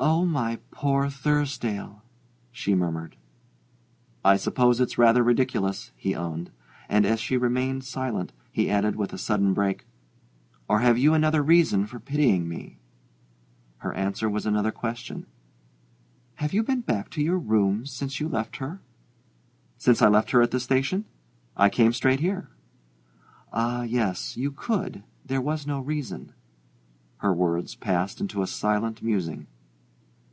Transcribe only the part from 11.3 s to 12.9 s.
reason for pitying me?"